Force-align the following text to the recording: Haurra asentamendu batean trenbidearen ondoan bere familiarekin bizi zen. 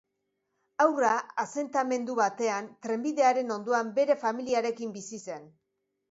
Haurra 0.83 1.09
asentamendu 1.41 2.15
batean 2.19 2.69
trenbidearen 2.85 3.53
ondoan 3.57 3.91
bere 3.99 4.15
familiarekin 4.23 4.95
bizi 4.97 5.21
zen. 5.29 5.45